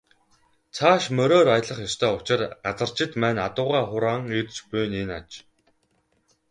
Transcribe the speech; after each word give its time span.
Цааш 0.75 1.03
мориор 1.17 1.47
аялах 1.55 1.79
ёстой 1.87 2.11
учир 2.17 2.41
газарчид 2.65 3.11
маань 3.21 3.43
адуугаа 3.47 3.83
хураан 3.89 4.21
ирж 4.39 4.55
буй 4.69 4.85
нь 4.87 4.97
энэ 5.01 5.13
аж. 5.19 5.29